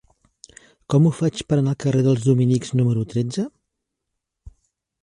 [0.93, 3.47] Com ho faig per anar al carrer dels Dominics número tretze?